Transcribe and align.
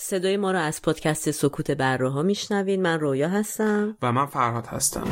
صدای 0.00 0.36
ما 0.36 0.52
رو 0.52 0.58
از 0.58 0.82
پادکست 0.82 1.30
سکوت 1.30 1.70
بره 1.70 2.10
ها 2.10 2.22
میشنوین 2.22 2.82
من 2.82 3.00
رویا 3.00 3.28
هستم. 3.28 3.96
و 4.02 4.12
من 4.12 4.26
فرهاد 4.26 4.66
هستم. 4.66 5.04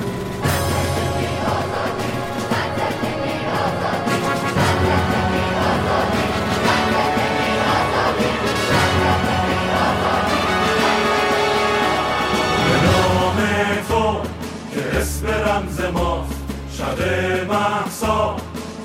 رمز 15.46 15.80
ما 15.80 16.26
شب 16.72 17.02
محسا 17.48 18.36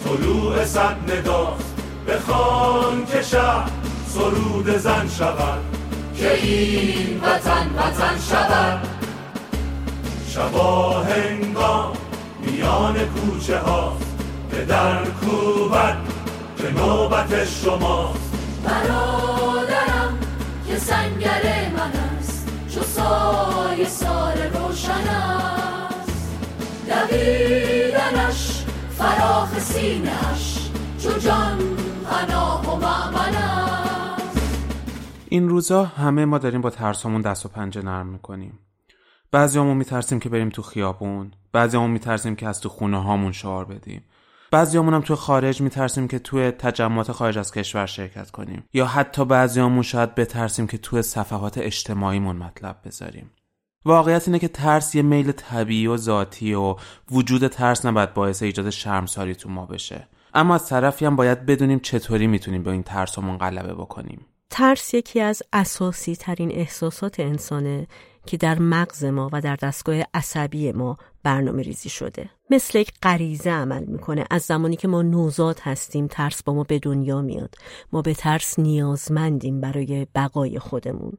طلوع 0.03 0.65
صد 0.65 0.97
نگاه 1.07 1.57
بخوان 2.07 3.05
که 3.05 3.21
شب 3.21 3.65
سرود 4.07 4.77
زن 4.77 5.07
شود. 5.07 5.70
که 6.21 6.33
این 6.33 7.21
وطن 7.23 7.69
وطن 7.77 8.19
شود. 8.29 8.87
شبا 10.29 11.01
هنگام 11.03 11.93
میان 12.41 12.95
کوچه 13.05 13.59
ها 13.59 13.97
به 14.51 14.65
در 14.65 15.05
کوبت 15.05 15.97
به 16.57 16.71
نوبت 16.71 17.45
شماست. 17.45 18.33
برادرم 18.65 20.19
که 20.67 20.77
سنگر 20.77 21.69
من 21.77 21.91
است 22.19 22.47
چو 22.73 22.83
سای 22.83 23.85
سار 23.85 24.33
روشن 24.53 25.07
است. 25.09 26.29
دویدنش 26.87 28.63
فراخ 28.97 29.59
سینش 29.59 30.69
چو 31.03 31.19
جان 31.19 31.70
این 35.33 35.49
روزا 35.49 35.85
همه 35.85 36.25
ما 36.25 36.37
داریم 36.37 36.61
با 36.61 36.69
ترسامون 36.69 37.21
دست 37.21 37.45
و 37.45 37.49
پنجه 37.49 37.81
نرم 37.81 38.07
می‌کنیم. 38.07 38.59
بعضیامون 39.31 39.77
میترسیم 39.77 40.19
که 40.19 40.29
بریم 40.29 40.49
تو 40.49 40.61
خیابون. 40.61 41.31
بعضیامون 41.51 41.91
میترسیم 41.91 42.35
که 42.35 42.47
از 42.47 42.61
تو 42.61 42.69
خونه 42.69 43.03
هامون 43.03 43.31
شعار 43.31 43.65
بدیم. 43.65 44.03
بعضیامون 44.51 44.93
هم 44.93 45.01
تو 45.01 45.15
خارج 45.15 45.61
میترسیم 45.61 46.07
که 46.07 46.19
توی 46.19 46.51
تجمعات 46.51 47.11
خارج 47.11 47.37
از 47.37 47.51
کشور 47.51 47.85
شرکت 47.85 48.31
کنیم. 48.31 48.63
یا 48.73 48.85
حتی 48.85 49.25
بعضیامون 49.25 49.81
شاید 49.81 50.15
بترسیم 50.15 50.67
که 50.67 50.77
توی 50.77 51.01
صفحات 51.01 51.57
اجتماعیمون 51.57 52.35
مطلب 52.35 52.77
بذاریم. 52.85 53.31
واقعیت 53.85 54.27
اینه 54.27 54.39
که 54.39 54.47
ترس 54.47 54.95
یه 54.95 55.01
میل 55.01 55.31
طبیعی 55.31 55.87
و 55.87 55.97
ذاتی 55.97 56.53
و 56.53 56.75
وجود 57.11 57.47
ترس 57.47 57.85
نباید 57.85 58.13
باعث 58.13 58.43
ایجاد 58.43 58.69
شرمساری 58.69 59.35
تو 59.35 59.49
ما 59.49 59.65
بشه. 59.65 60.07
اما 60.33 60.55
از 60.55 60.69
طرفی 60.69 61.05
هم 61.05 61.15
باید 61.15 61.45
بدونیم 61.45 61.79
چطوری 61.79 62.27
می‌تونیم 62.27 62.63
به 62.63 62.71
این 62.71 62.83
ترسمون 62.83 63.37
غلبه 63.37 63.73
بکنیم. 63.73 64.25
ترس 64.53 64.93
یکی 64.93 65.19
از 65.19 65.43
اساسی 65.53 66.15
ترین 66.15 66.51
احساسات 66.51 67.19
انسانه 67.19 67.87
که 68.25 68.37
در 68.37 68.59
مغز 68.59 69.03
ما 69.03 69.29
و 69.33 69.41
در 69.41 69.55
دستگاه 69.55 69.95
عصبی 70.13 70.71
ما 70.71 70.97
برنامه 71.23 71.61
ریزی 71.61 71.89
شده. 71.89 72.29
مثل 72.49 72.79
یک 72.79 72.91
غریزه 73.03 73.49
عمل 73.49 73.83
می‌کنه. 73.83 74.25
از 74.29 74.41
زمانی 74.41 74.75
که 74.75 74.87
ما 74.87 75.01
نوزاد 75.01 75.59
هستیم 75.59 76.07
ترس 76.07 76.43
با 76.43 76.53
ما 76.53 76.63
به 76.63 76.79
دنیا 76.79 77.21
میاد. 77.21 77.55
ما 77.91 78.01
به 78.01 78.13
ترس 78.13 78.59
نیازمندیم 78.59 79.61
برای 79.61 80.07
بقای 80.15 80.59
خودمون. 80.59 81.13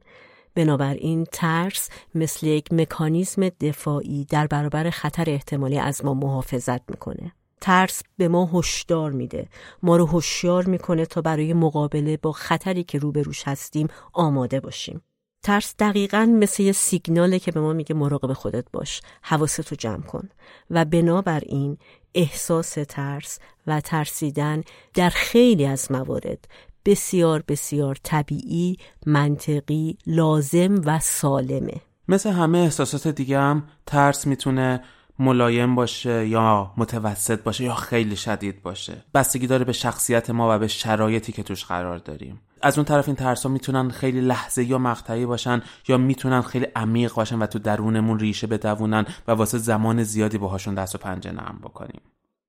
بنابراین 0.55 1.25
ترس 1.31 1.89
مثل 2.15 2.47
یک 2.47 2.73
مکانیزم 2.73 3.49
دفاعی 3.49 4.25
در 4.25 4.47
برابر 4.47 4.89
خطر 4.89 5.29
احتمالی 5.29 5.79
از 5.79 6.05
ما 6.05 6.13
محافظت 6.13 6.89
می‌کنه. 6.89 7.31
ترس 7.63 8.01
به 8.17 8.27
ما 8.27 8.49
هشدار 8.53 9.11
میده. 9.11 9.47
ما 9.83 9.97
رو 9.97 10.05
هوشیار 10.05 10.65
می‌کنه 10.65 11.05
تا 11.05 11.21
برای 11.21 11.53
مقابله 11.53 12.17
با 12.17 12.31
خطری 12.31 12.83
که 12.83 12.99
روبروش 12.99 13.47
هستیم 13.47 13.87
آماده 14.13 14.59
باشیم. 14.59 15.01
ترس 15.43 15.75
دقیقا 15.79 16.25
مثل 16.39 16.63
یه 16.63 16.71
سیگناله 16.71 17.39
که 17.39 17.51
به 17.51 17.59
ما 17.59 17.73
میگه 17.73 17.95
مراقب 17.95 18.33
خودت 18.33 18.65
باش. 18.73 19.01
حواستو 19.21 19.75
جمع 19.75 20.01
کن. 20.01 20.29
و 20.69 20.85
بنابراین 20.85 21.77
احساس 22.15 22.77
ترس 22.89 23.39
و 23.67 23.81
ترسیدن 23.81 24.61
در 24.93 25.09
خیلی 25.09 25.65
از 25.65 25.91
موارد 25.91 26.47
بسیار 26.85 27.43
بسیار 27.47 27.97
طبیعی، 28.03 28.77
منطقی، 29.05 29.97
لازم 30.07 30.81
و 30.85 30.99
سالمه. 30.99 31.81
مثل 32.07 32.29
همه 32.29 32.57
احساسات 32.57 33.07
دیگه 33.07 33.39
هم 33.39 33.63
ترس 33.85 34.27
می‌تونه 34.27 34.83
ملایم 35.19 35.75
باشه 35.75 36.27
یا 36.27 36.73
متوسط 36.77 37.43
باشه 37.43 37.63
یا 37.63 37.73
خیلی 37.73 38.15
شدید 38.15 38.61
باشه. 38.61 39.03
بستگی 39.13 39.47
داره 39.47 39.65
به 39.65 39.73
شخصیت 39.73 40.29
ما 40.29 40.55
و 40.55 40.59
به 40.59 40.67
شرایطی 40.67 41.31
که 41.31 41.43
توش 41.43 41.65
قرار 41.65 41.97
داریم. 41.97 42.41
از 42.61 42.77
اون 42.77 42.85
طرف 42.85 43.07
این 43.07 43.15
ترس 43.15 43.43
ها 43.43 43.51
می‌تونن 43.51 43.89
خیلی 43.89 44.21
لحظه 44.21 44.63
یا 44.63 44.77
مقطعی 44.77 45.25
باشن 45.25 45.61
یا 45.87 45.97
می‌تونن 45.97 46.41
خیلی 46.41 46.67
عمیق 46.75 47.13
باشن 47.13 47.39
و 47.39 47.45
تو 47.45 47.59
درونمون 47.59 48.19
ریشه 48.19 48.47
بدوونن 48.47 49.05
و 49.27 49.31
واسه 49.31 49.57
زمان 49.57 50.03
زیادی 50.03 50.37
باهاشون 50.37 50.73
دست 50.73 50.95
و 50.95 50.97
پنجه 50.97 51.31
نرم 51.31 51.59
بکنیم. 51.63 52.01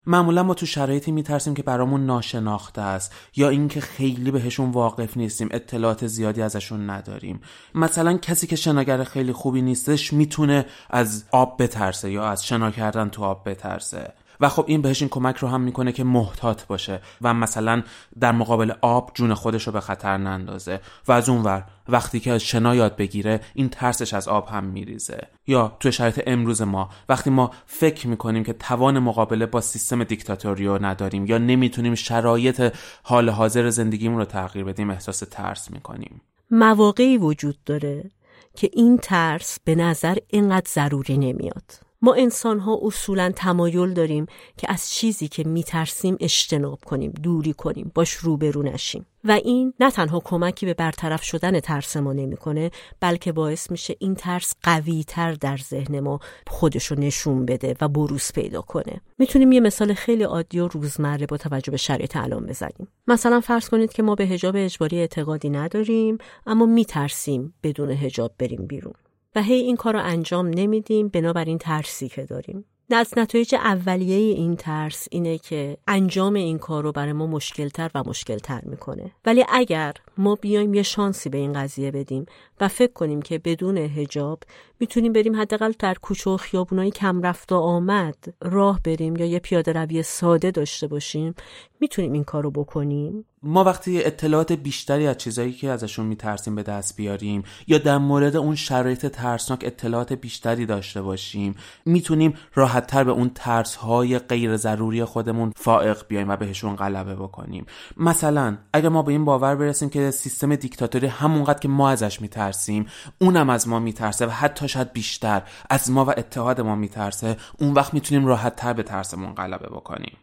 معمولا 0.07 0.43
ما 0.43 0.55
تو 0.55 0.67
شرایطی 0.67 1.13
میترسیم 1.13 1.55
که 1.55 1.63
برامون 1.63 2.07
ناشناخته 2.07 2.81
است 2.81 3.13
یا 3.37 3.49
اینکه 3.49 3.81
خیلی 3.81 4.31
بهشون 4.31 4.71
واقف 4.71 5.17
نیستیم 5.17 5.49
اطلاعات 5.51 6.07
زیادی 6.07 6.43
ازشون 6.43 6.91
نداریم. 6.91 7.41
مثلا 7.75 8.19
کسی 8.19 8.47
که 8.47 8.57
شناگر 8.57 9.05
خیلی 9.05 9.33
خوبی 9.33 9.63
نیستش 9.63 10.13
می‌تونه 10.13 10.67
از 10.91 11.25
آب 11.33 11.63
بترسه 11.63 12.11
یا 12.11 12.25
از 12.25 12.47
شنا 12.47 12.71
کردن 12.71 13.09
تو 13.09 13.25
آب 13.25 13.49
بترسه. 13.49 14.13
و 14.41 14.49
خب 14.49 14.65
این 14.69 14.83
بهش 14.83 15.03
این 15.03 15.09
کمک 15.09 15.37
رو 15.37 15.49
هم 15.49 15.61
می‌کنه 15.61 15.93
که 15.93 16.05
محتاط 16.05 16.65
باشه 16.67 17.01
و 17.23 17.35
مثلا 17.35 17.83
در 18.21 18.33
مقابل 18.33 18.73
آب 18.81 19.11
جون 19.15 19.35
خودش 19.35 19.67
رو 19.67 19.73
به 19.73 19.81
خطر 19.81 20.17
نندازه 20.17 20.81
و 21.09 21.13
از 21.13 21.29
اونور 21.29 21.65
وقتی 21.89 22.21
که 22.21 22.33
از 22.33 22.43
شنا 22.43 22.75
یاد 22.75 22.97
بگیره 22.97 23.41
این 23.55 23.69
ترسش 23.69 24.15
از 24.15 24.29
آب 24.29 24.49
هم 24.49 24.65
میریزه. 24.65 25.29
یا 25.47 25.77
توی 25.81 25.93
شرایط 25.93 26.23
امروز 26.27 26.63
ما 26.63 26.89
وقتی 27.09 27.31
ما 27.31 27.51
فکر 27.67 28.09
می‌کنیم 28.09 28.45
که 28.45 28.53
توان 28.53 28.99
مقابله 28.99 29.47
با 29.47 29.61
سیستم 29.61 30.05
دیکتاتوری 30.05 30.67
رو 30.67 30.85
نداریم 30.85 31.27
یا 31.27 31.39
نمی‌تونیم 31.39 31.95
شرایط 31.95 32.75
حال 33.03 33.31
حاضر 33.31 33.71
زندگیمون 33.71 34.19
رو 34.19 34.25
تغییر 34.25 34.65
بدیم 34.65 34.91
احساس 34.91 35.19
ترس 35.19 35.71
می‌کنیم. 35.71 36.21
مواقعی 36.51 37.19
وجود 37.19 37.59
داره 37.67 38.11
که 38.57 38.71
این 38.73 38.99
ترس 38.99 39.59
به 39.65 39.75
نظر 39.75 40.17
اینقدر 40.29 40.67
ضروری 40.69 41.19
نمیاد. 41.19 41.65
ما 42.05 42.15
انسان 42.15 42.59
ها 42.59 42.79
اصولا 42.83 43.33
تمایل 43.37 43.95
داریم 43.95 44.27
که 44.57 44.73
از 44.73 44.91
چیزی 44.91 45.29
که 45.29 45.45
میترسیم 45.45 46.17
اجتناب 46.21 46.79
کنیم 46.85 47.11
دوری 47.11 47.53
کنیم 47.53 47.93
باش 47.95 48.13
روبرو 48.13 48.63
نشیم. 48.63 49.07
و 49.25 49.33
این 49.33 49.75
نه 49.81 49.91
تنها 49.91 50.21
کمکی 50.21 50.67
به 50.67 50.75
برطرف 50.75 51.23
شدن 51.23 51.61
ترس 51.61 51.97
ما 51.97 52.13
نمی‌کنه 52.13 52.71
بلکه 53.01 53.33
باعث 53.33 53.71
میشه 53.71 53.97
این 53.99 54.15
ترس 54.15 54.55
قوی 54.63 55.05
تر 55.05 55.33
در 55.33 55.57
ذهن 55.57 56.01
ما 56.01 56.21
خودش 56.47 56.87
رو 56.87 56.99
نشون 56.99 57.47
بده 57.47 57.77
و 57.81 57.89
بروز 57.89 58.33
پیدا 58.33 58.61
کنه. 58.61 59.01
می‌تونیم 59.19 59.53
یه 59.53 59.61
مثال 59.61 59.95
خیلی 59.95 60.23
عادی 60.23 60.61
و 60.61 60.69
روزمره 60.69 61.27
با 61.27 61.37
توجه 61.37 61.71
به 61.71 61.77
شرایط 61.77 62.17
الان 62.17 62.47
بزنیم. 62.47 62.89
مثلا 63.07 63.41
فرض 63.41 63.69
کنید 63.69 63.93
که 63.93 64.03
ما 64.03 64.15
به 64.15 64.27
حجاب 64.27 64.55
اجباری 64.57 64.99
اعتقادی 64.99 65.51
نداریم 65.51 66.19
اما 66.47 66.67
میترسیم 66.67 67.55
بدون 67.63 67.91
حجاب 67.91 68.33
بریم 68.39 68.67
بیرون. 68.67 68.95
و 69.35 69.43
هی 69.43 69.55
این 69.55 69.77
کار 69.77 69.93
رو 69.95 70.01
انجام 70.03 70.47
نمیدیم 70.47 71.09
بنابراین 71.09 71.59
ترسی 71.59 72.09
که 72.09 72.23
داریم. 72.23 72.65
از 72.91 73.13
نتایج 73.17 73.55
اولیه 73.55 74.17
این 74.17 74.57
ترس 74.57 75.09
اینه 75.11 75.39
که 75.39 75.77
انجام 75.89 76.35
این 76.35 76.59
کار 76.59 76.83
رو 76.83 76.93
برای 76.93 77.13
ما 77.13 77.27
مشکلتر 77.27 77.91
و 77.95 78.03
مشکلتر 78.07 78.61
می‌کنه. 78.65 79.13
ولی 79.25 79.45
اگر 79.49 79.95
ما 80.19 80.35
بیایم 80.35 80.75
یه 80.75 80.83
شانسی 80.83 81.29
به 81.29 81.39
این 81.39 81.53
قضیه 81.53 81.91
بدیم 81.91 82.27
و 82.61 82.69
فکر 82.69 82.93
کنیم 82.93 83.23
که 83.23 83.39
بدون 83.39 83.77
هجاب 83.77 84.43
می‌تونیم 84.81 85.13
بریم 85.13 85.37
حداقل 85.37 85.73
در 85.79 85.95
کوچه 85.95 86.31
و 86.31 86.37
خیابونای 86.37 86.91
کم 86.91 87.23
رفت 87.23 87.53
و 87.53 87.57
آمد 87.57 88.35
راه 88.43 88.81
بریم 88.85 89.17
یا 89.17 89.27
یه 89.27 89.39
پیاده 89.39 89.73
روی 89.73 90.03
ساده 90.03 90.51
داشته 90.51 90.87
باشیم 90.87 91.35
می‌تونیم 91.81 92.13
این 92.13 92.25
کار 92.25 92.43
رو 92.43 92.51
بکنیم. 92.51 93.25
ما 93.47 93.65
وقتی 93.65 94.05
اطلاعات 94.05 94.53
بیشتری 94.53 95.07
از 95.07 95.19
چیزایی 95.19 95.53
که 95.53 95.71
ازشون 95.71 96.07
میترسیم 96.07 96.55
به 96.55 96.63
دست 96.63 96.97
بیاریم 96.97 97.43
یا 97.67 97.79
در 97.79 97.99
مورد 97.99 98.37
اون 98.37 98.55
شرایط 98.55 99.07
ترسناک 99.07 99.61
اطلاعات 99.63 100.13
بیشتری 100.13 100.67
داشته 100.67 101.03
باشیم 101.03 101.55
می‌تونیم 101.85 102.35
راحتتر 102.55 103.05
به 103.05 103.11
اون 103.11 103.31
ترس 103.35 103.75
های 103.75 104.19
غیر 104.19 104.57
ضروری 104.57 105.05
خودمون 105.05 105.53
فائق 105.57 106.07
بیایم 106.09 106.29
و 106.29 106.37
بهشون 106.37 106.77
غلبه 106.77 107.15
بکنیم. 107.15 107.67
مثلا 107.97 108.57
اگر 108.73 108.89
ما 108.89 109.03
به 109.03 109.13
این 109.13 109.25
باور 109.25 109.57
برسیم 109.57 109.89
که 109.91 110.11
سیستم 110.11 110.57
دیکتاتوری 110.57 111.07
همونقدر 111.07 111.59
که 111.59 111.69
ما 111.69 111.91
ازش 111.91 112.21
میترسیم 112.21 112.87
اونم 113.21 113.51
از 113.51 113.69
ما 113.69 113.79
میترسه 113.79 114.27
و 114.27 114.31
حتی 114.31 114.69
شاید 114.69 114.93
بیشتر 114.93 115.43
از 115.71 115.91
ما 115.91 116.05
و 116.05 116.11
اتحاد 116.11 116.61
ما 116.61 116.75
میترسه 116.75 117.37
اون 117.59 117.73
وقت 117.73 117.95
می‌تونیم 117.95 118.27
راحتتر 118.27 118.73
به 118.73 118.83
ترسمون 118.83 119.35
غلبه 119.35 119.67
بکنیم. 119.67 120.17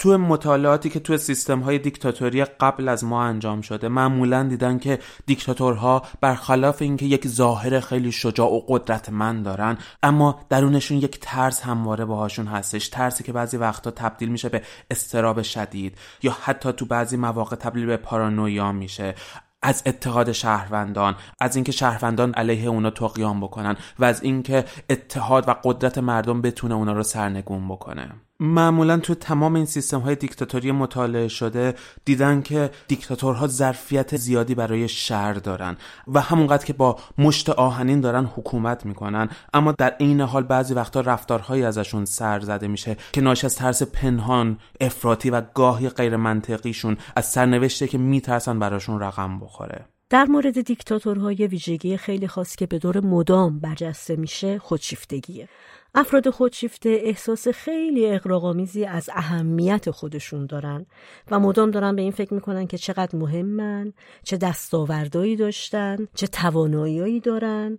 تو 0.00 0.18
مطالعاتی 0.18 0.90
که 0.90 1.00
تو 1.00 1.16
سیستم 1.16 1.60
های 1.60 1.78
دیکتاتوری 1.78 2.44
قبل 2.44 2.88
از 2.88 3.04
ما 3.04 3.22
انجام 3.24 3.60
شده 3.60 3.88
معمولا 3.88 4.42
دیدن 4.42 4.78
که 4.78 4.98
دیکتاتورها 5.26 6.02
برخلاف 6.20 6.82
اینکه 6.82 7.06
یک 7.06 7.28
ظاهر 7.28 7.80
خیلی 7.80 8.12
شجاع 8.12 8.48
و 8.48 8.60
قدرتمند 8.68 9.44
دارن 9.44 9.78
اما 10.02 10.40
درونشون 10.48 10.96
یک 10.96 11.18
ترس 11.20 11.62
همواره 11.62 12.04
باهاشون 12.04 12.46
هستش. 12.46 12.88
ترسی 12.88 13.24
که 13.24 13.32
بعضی 13.32 13.56
وقتا 13.56 13.90
تبدیل 13.90 14.28
میشه 14.28 14.48
به 14.48 14.62
استراب 14.90 15.42
شدید 15.42 15.98
یا 16.22 16.36
حتی 16.42 16.72
تو 16.72 16.84
بعضی 16.84 17.16
مواقع 17.16 17.56
تبدیل 17.56 17.86
به 17.86 17.96
پارانویا 17.96 18.72
میشه. 18.72 19.14
از 19.62 19.82
اتحاد 19.86 20.32
شهروندان 20.32 21.16
از 21.40 21.56
اینکه 21.56 21.72
شهروندان 21.72 22.34
علیه 22.34 22.68
اونا 22.68 22.90
قیام 22.90 23.40
بکنن 23.40 23.76
و 23.98 24.04
از 24.04 24.22
اینکه 24.22 24.64
اتحاد 24.90 25.48
و 25.48 25.54
قدرت 25.64 25.98
مردم 25.98 26.42
بتونه 26.42 26.74
اونا 26.74 26.92
رو 26.92 27.02
سرنگون 27.02 27.68
بکنه. 27.68 28.10
معمولا 28.40 28.98
تو 28.98 29.14
تمام 29.14 29.54
این 29.54 29.66
سیستم 29.66 30.00
های 30.00 30.14
دیکتاتوری 30.14 30.72
مطالعه 30.72 31.28
شده 31.28 31.74
دیدن 32.04 32.42
که 32.42 32.70
دیکتاتورها 32.88 33.46
ظرفیت 33.46 34.16
زیادی 34.16 34.54
برای 34.54 34.88
شر 34.88 35.32
دارن 35.32 35.76
و 36.06 36.20
همونقدر 36.20 36.64
که 36.64 36.72
با 36.72 36.98
مشت 37.18 37.48
آهنین 37.48 38.00
دارن 38.00 38.24
حکومت 38.24 38.86
می‌کنن. 38.86 39.28
اما 39.54 39.72
در 39.72 39.90
عین 39.90 40.20
حال 40.20 40.42
بعضی 40.42 40.74
وقتا 40.74 41.00
رفتارهایی 41.00 41.62
ازشون 41.62 42.04
سر 42.04 42.40
زده 42.40 42.68
میشه 42.68 42.96
که 43.12 43.20
ناشی 43.20 43.46
از 43.46 43.56
ترس 43.56 43.82
پنهان 43.82 44.58
افراطی 44.80 45.30
و 45.30 45.42
گاهی 45.54 45.88
غیر 45.88 46.16
منطقیشون 46.16 46.96
از 47.16 47.26
سرنوشته 47.26 47.88
که 47.88 47.98
میترسن 47.98 48.58
براشون 48.58 49.00
رقم 49.00 49.40
بخوره. 49.40 49.84
در 50.10 50.24
مورد 50.24 50.60
دیکتاتورها 50.60 51.32
یه 51.32 51.46
ویژگی 51.46 51.96
خیلی 51.96 52.28
خاص 52.28 52.56
که 52.56 52.66
به 52.66 52.78
دور 52.78 53.00
مدام 53.00 53.60
برجسته 53.60 54.16
میشه 54.16 54.58
خودشیفتگیه. 54.58 55.48
افراد 55.94 56.30
خودشیفته 56.30 56.98
احساس 57.02 57.48
خیلی 57.48 58.06
اقراقامیزی 58.06 58.84
از 58.84 59.10
اهمیت 59.12 59.90
خودشون 59.90 60.46
دارن 60.46 60.86
و 61.30 61.40
مدام 61.40 61.70
دارن 61.70 61.96
به 61.96 62.02
این 62.02 62.12
فکر 62.12 62.34
می‌کنن 62.34 62.66
که 62.66 62.78
چقدر 62.78 63.18
مهمن 63.18 63.92
چه 64.22 64.36
دستاوردهایی 64.36 65.36
داشتن 65.36 66.08
چه 66.14 66.26
تواناییهایی 66.26 67.20
دارن 67.20 67.78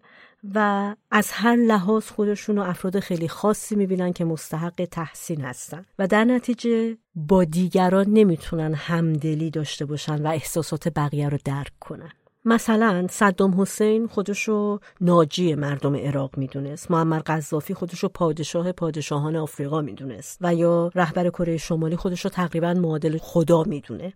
و 0.55 0.95
از 1.11 1.31
هر 1.31 1.55
لحاظ 1.55 2.05
خودشون 2.09 2.57
و 2.57 2.61
افراد 2.61 2.99
خیلی 2.99 3.27
خاصی 3.27 3.75
می‌بینن 3.75 4.13
که 4.13 4.25
مستحق 4.25 4.87
تحسین 4.91 5.41
هستن. 5.41 5.85
و 5.99 6.07
در 6.07 6.25
نتیجه 6.25 6.97
با 7.15 7.43
دیگران 7.43 8.05
نمی‌تونن 8.09 8.73
همدلی 8.73 9.49
داشته 9.49 9.85
باشن 9.85 10.21
و 10.23 10.27
احساسات 10.27 10.87
بقیه 10.87 11.29
رو 11.29 11.37
درک 11.45 11.71
کنن. 11.79 12.11
مثلا 12.45 13.07
صدام 13.09 13.61
حسین 13.61 14.07
خودشو 14.07 14.79
ناجی 15.01 15.55
مردم 15.55 15.95
عراق 15.95 16.37
می‌دونست. 16.37 16.91
معمر 16.91 17.19
قذافی 17.19 17.73
خودشو 17.73 18.07
پادشاه 18.07 18.71
پادشاهان 18.71 19.35
آفریقا 19.35 19.81
می‌دونست. 19.81 20.37
و 20.41 20.55
یا 20.55 20.91
رهبر 20.95 21.29
کره 21.29 21.57
شمالی 21.57 21.95
خودشو 21.95 22.29
تقریبا 22.29 22.73
معادل 22.73 23.17
خدا 23.17 23.63
می‌دونه. 23.63 24.13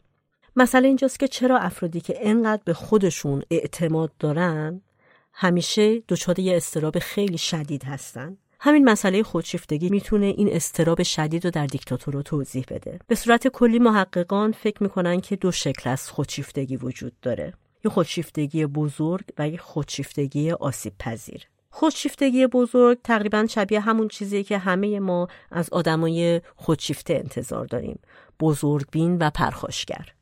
مثلا 0.56 0.88
اینجاست 0.88 1.20
که 1.20 1.28
چرا 1.28 1.58
افرادی 1.58 2.02
که 2.02 2.16
انقدر 2.22 2.62
به 2.66 2.74
خودشون 2.74 3.44
اعتماد 3.52 4.12
دارن 4.20 4.82
همیشه 5.34 6.00
دچار 6.00 6.40
یه 6.40 6.58
استراب 6.58 7.00
خیلی 7.00 7.38
شدید 7.38 7.84
هستن؟ 7.84 8.38
همین 8.60 8.90
مسئله 8.90 9.24
خودشیفتگی 9.24 9.90
می‌تونه 9.90 10.26
این 10.26 10.50
استراب 10.54 11.04
شدید 11.04 11.46
رو 11.46 11.52
در 11.52 11.66
دیکتاتور 11.66 12.14
رو 12.14 12.22
توضیح 12.22 12.66
بده. 12.70 13.00
به 13.08 13.16
صورت 13.16 13.48
کلی 13.48 13.80
محققان 13.80 14.52
فکر 14.52 14.84
می‌کنن 14.84 15.22
که 15.22 15.36
دو 15.36 15.52
شکل 15.52 15.90
از 15.90 16.10
خودشیفتگی 16.10 16.78
وجود 16.78 17.14
داره. 17.22 17.54
یه 17.86 17.92
خودشیفتگی 17.92 18.66
بزرگ 18.66 19.26
و 19.38 19.50
یه 19.50 19.58
خودشیفتگی 19.58 20.52
آسیب 20.52 20.94
پذیر 21.00 21.48
خودشیفتگی 21.70 22.48
بزرگ 22.48 22.98
تقریبا 23.04 23.46
شبیه 23.50 23.80
همون 23.80 24.08
چیزیه 24.08 24.44
که 24.44 24.58
همه 24.58 25.00
ما 25.00 25.28
از 25.52 25.70
آدمای 25.70 26.42
خودشیفته 26.56 27.14
انتظار 27.14 27.66
داریم. 27.66 28.00
بزرگبین 28.40 29.18
و 29.18 29.30
پرخاشگر. 29.30 30.14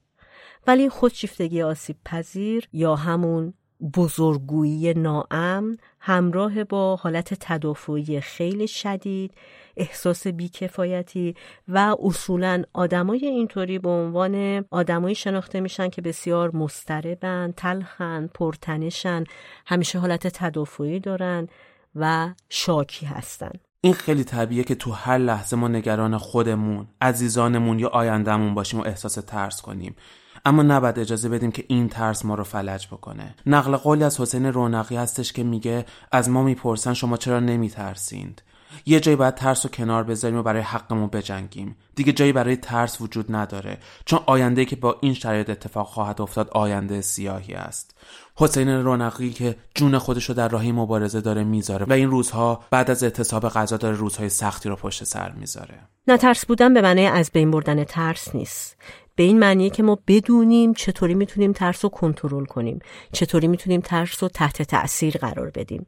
ولی 0.68 0.90
خودشیفتگی 0.90 1.62
آسیب 1.62 1.96
پذیر 2.06 2.68
یا 2.74 2.96
همون 2.96 3.54
بزرگگویی 3.96 4.94
ناامن 4.94 5.78
همراه 6.00 6.64
با 6.64 6.96
حالت 6.96 7.34
تدافعی 7.40 8.22
خیلی 8.22 8.68
شدید 8.68 9.34
احساس 9.78 10.28
بیکفایتی 10.28 11.36
و 11.68 11.96
اصولا 12.04 12.64
آدمای 12.74 13.26
اینطوری 13.26 13.80
به 13.80 13.90
عنوان 13.90 14.66
آدمایی 14.72 15.16
شناخته 15.16 15.60
میشن 15.60 15.90
که 15.90 16.02
بسیار 16.02 16.56
مستربن 16.56 17.54
تلخن 17.58 18.30
پرتنشن 18.34 19.24
همیشه 19.66 20.00
حالت 20.00 20.28
تدافعی 20.28 21.00
دارن 21.00 21.48
و 21.96 22.30
شاکی 22.50 23.06
هستن. 23.06 23.52
این 23.82 23.94
خیلی 23.94 24.24
طبیعیه 24.24 24.64
که 24.64 24.76
تو 24.76 24.92
هر 24.92 25.18
لحظه 25.18 25.56
ما 25.56 25.68
نگران 25.68 26.18
خودمون 26.18 26.88
عزیزانمون 27.02 27.80
یا 27.80 27.88
آیندهمون 27.88 28.54
باشیم 28.54 28.80
و 28.80 28.84
احساس 28.84 29.14
ترس 29.14 29.62
کنیم. 29.62 29.96
اما 30.46 30.64
نباید 30.64 31.00
اجازه 31.00 31.30
بدیم 31.30 31.52
که 31.52 31.66
این 31.68 31.90
ترس 31.90 32.26
ما 32.26 32.36
رو 32.36 32.44
فلج 32.44 32.88
بکنه. 32.88 33.36
نقل 33.46 33.78
قولی 33.78 34.04
از 34.04 34.20
حسین 34.20 34.46
رونقی 34.46 34.96
هستش 34.96 35.34
که 35.34 35.44
میگه 35.44 35.86
از 36.12 36.30
ما 36.30 36.44
می‌پرسن 36.44 36.94
شما 36.94 37.18
چرا 37.18 37.40
نمیترسید 37.40 38.44
یه 38.86 39.00
جایی 39.00 39.16
باید 39.16 39.36
ترس 39.36 39.66
رو 39.66 39.72
کنار 39.72 40.04
بذاریم 40.04 40.38
و 40.38 40.44
برای 40.44 40.62
حقمون 40.62 41.08
بجنگیم. 41.08 41.76
دیگه 41.96 42.12
جایی 42.12 42.32
برای 42.32 42.56
ترس 42.56 43.02
وجود 43.02 43.36
نداره. 43.36 43.78
چون 44.06 44.20
آینده 44.26 44.66
که 44.66 44.76
با 44.76 44.98
این 45.02 45.14
شرایط 45.14 45.50
اتفاق 45.50 45.88
خواهد 45.88 46.22
افتاد 46.22 46.50
آینده 46.50 47.02
سیاهی 47.02 47.54
است. 47.54 47.96
حسین 48.36 48.70
رونقی 48.70 49.30
که 49.30 49.56
جون 49.76 49.98
خودش 49.98 50.30
رو 50.30 50.36
در 50.36 50.48
راهی 50.48 50.72
مبارزه 50.72 51.22
داره 51.22 51.44
می‌ذاره 51.44 51.86
و 51.86 51.94
این 51.94 52.10
روزها 52.10 52.64
بعد 52.72 52.92
از 52.92 53.04
اعتصاب 53.04 53.50
غذا 53.50 53.78
داره 53.78 53.96
روزهای 53.96 54.30
سختی 54.30 54.70
رو 54.70 54.76
پشت 54.76 55.04
سر 55.04 55.32
می‌ذاره. 55.32 55.80
نه 56.08 56.18
ترس 56.18 56.46
بودن 56.46 56.74
به 56.74 56.82
معنی 56.82 57.06
از 57.06 57.32
بین 57.34 57.52
بردن 57.52 57.84
ترس 57.84 58.36
نیست. 58.36 58.78
به 59.16 59.24
این 59.24 59.40
معنیه 59.40 59.70
که 59.70 59.84
ما 59.84 60.00
بدونیم 60.08 60.74
چطوری 60.74 61.14
می‌تونیم 61.14 61.54
ترس 61.54 61.86
رو 61.86 61.90
کنترل 61.90 62.46
کنیم 62.46 62.80
چطوری 63.12 63.48
می‌تونیم 63.48 63.82
ترس 63.82 64.24
رو 64.24 64.30
تحت 64.30 64.62
تأثیر 64.62 65.18
قرار 65.18 65.50
بدیم. 65.50 65.86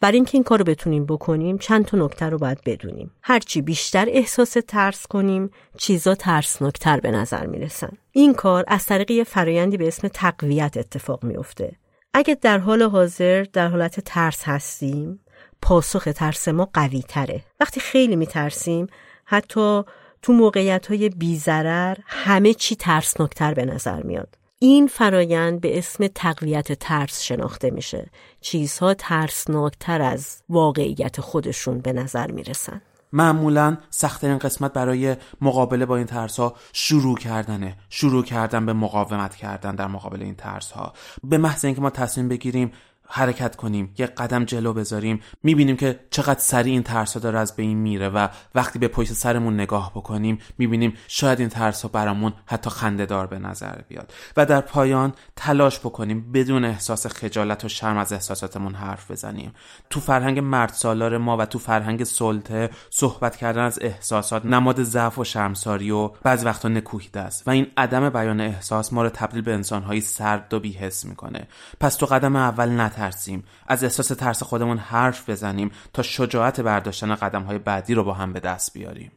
برای 0.00 0.14
اینکه 0.16 0.30
این 0.34 0.42
کار 0.42 0.58
رو 0.58 0.64
بتونیم 0.64 1.06
بکنیم 1.06 1.58
چند 1.58 1.84
تا 1.84 1.96
نکته 1.96 2.26
رو 2.26 2.38
باید 2.38 2.58
بدونیم. 2.66 3.10
هرچی 3.22 3.62
بیشتر 3.62 4.06
احساس 4.08 4.56
ترس 4.68 5.06
کنیم 5.06 5.50
چیزا 5.76 6.14
ترسناکتر 6.14 7.00
به 7.00 7.10
نظر 7.10 7.46
می‌رسن. 7.46 7.92
این 8.12 8.34
کار 8.34 8.64
از 8.68 8.86
طریق 8.86 9.10
یه 9.10 9.24
فرایندی 9.24 9.76
به 9.76 9.88
اسم 9.88 10.08
تقویت 10.08 10.76
اتفاق 10.76 11.24
میفته. 11.24 11.76
اگه 12.14 12.34
در 12.34 12.58
حال 12.58 12.82
حاضر 12.82 13.46
در 13.52 13.68
حالت 13.68 14.00
ترس 14.00 14.42
هستیم 14.44 15.20
پاسخ 15.62 16.08
ترس 16.14 16.48
ما 16.48 16.70
قوی 16.74 17.02
تره 17.02 17.44
وقتی 17.60 17.80
خیلی 17.80 18.16
میترسیم 18.16 18.86
حتی 19.24 19.82
تو 20.22 20.32
موقعیت 20.32 20.86
های 20.86 21.08
بیزرر 21.08 21.96
همه 22.06 22.54
چی 22.54 22.76
ترسناکتر 22.76 23.54
به 23.54 23.64
نظر 23.64 24.02
میاد. 24.02 24.38
این 24.58 24.86
فرایند 24.86 25.60
به 25.60 25.78
اسم 25.78 26.06
تقویت 26.06 26.72
ترس 26.72 27.22
شناخته 27.22 27.70
میشه. 27.70 28.10
چیزها 28.40 28.94
ترسناکتر 28.94 30.02
از 30.02 30.42
واقعیت 30.48 31.20
خودشون 31.20 31.80
به 31.80 31.92
نظر 31.92 32.30
می‌رسن. 32.30 32.80
معمولا 33.12 33.76
سختترین 33.90 34.38
قسمت 34.38 34.72
برای 34.72 35.16
مقابله 35.40 35.86
با 35.86 35.96
این 35.96 36.06
ترس 36.06 36.40
ها 36.40 36.54
شروع 36.72 37.18
کردنه. 37.18 37.76
شروع 37.88 38.24
کردن 38.24 38.66
به 38.66 38.72
مقاومت 38.72 39.36
کردن 39.36 39.74
در 39.74 39.86
مقابل 39.86 40.22
این 40.22 40.34
ترس 40.34 40.70
ها 40.70 40.92
به 41.24 41.38
محض 41.38 41.64
اینکه 41.64 41.80
ما 41.80 41.90
تصمیم 41.90 42.28
بگیریم 42.28 42.72
حرکت 43.14 43.56
کنیم 43.56 43.94
یک 43.98 44.10
قدم 44.10 44.44
جلو 44.44 44.72
بذاریم 44.72 45.20
می‌بینیم 45.42 45.76
که 45.76 46.00
چقدر 46.10 46.40
سریع 46.40 46.72
این 46.72 46.82
ترس 46.82 47.16
داره 47.16 47.38
از 47.38 47.56
بین 47.56 47.78
میره 47.78 48.08
و 48.08 48.28
وقتی 48.54 48.78
به 48.78 48.88
پشت 48.88 49.12
سرمون 49.12 49.54
نگاه 49.54 49.90
بکنیم 49.90 50.38
می‌بینیم 50.58 50.94
شاید 51.08 51.40
این 51.40 51.48
ترس 51.48 51.86
برامون 51.86 52.32
حتی 52.46 52.70
خندهدار 52.70 53.26
به 53.26 53.38
نظر 53.38 53.80
بیاد. 53.88 54.12
و 54.36 54.46
در 54.46 54.60
پایان 54.60 55.12
تلاش 55.36 55.78
بکنیم 55.78 56.32
بدون 56.32 56.64
احساس 56.64 57.06
خجالت 57.06 57.64
و 57.64 57.68
شرم 57.68 57.96
از 57.96 58.12
احساساتمون 58.12 58.74
حرف 58.74 59.10
بزنیم. 59.10 59.52
تو 59.90 60.00
فرهنگ 60.00 60.38
مرد 60.38 60.72
سالار 60.72 61.18
ما 61.18 61.36
و 61.36 61.46
تو 61.46 61.58
فرهنگ 61.58 62.04
سلطه 62.04 62.70
صحبت 62.90 63.36
کردن 63.36 63.62
از 63.62 63.78
احساسات 63.82 64.44
نماد 64.44 64.82
ضعف 64.82 65.18
و 65.18 65.24
شرمساری 65.24 65.90
و 65.90 66.08
بعضی 66.08 66.46
وقتا 66.46 66.68
نکوهیده 66.68 67.20
است. 67.20 67.48
و 67.48 67.50
این 67.50 67.66
عدم 67.76 68.10
بیان 68.10 68.40
احساس 68.40 68.92
ما 68.92 69.02
رو 69.02 69.08
تبدیل 69.08 69.42
به 69.42 69.54
انسانهایی 69.54 70.00
سرد 70.00 70.54
و 70.54 70.60
بیحس 70.60 71.04
می‌کنه. 71.04 71.48
پس 71.80 71.96
تو 71.96 72.06
قدم 72.06 72.36
اول 72.36 72.80
نترسیم 73.02 73.44
از 73.66 73.84
احساس 73.84 74.08
ترس 74.08 74.42
خودمون 74.42 74.78
حرف 74.78 75.30
بزنیم 75.30 75.70
تا 75.92 76.02
شجاعت 76.02 76.60
برداشتن 76.60 77.14
قدم 77.14 77.42
های 77.42 77.58
بعدی 77.58 77.94
رو 77.94 78.04
با 78.04 78.12
هم 78.12 78.32
به 78.32 78.40
دست 78.40 78.72
بیاریم. 78.72 79.12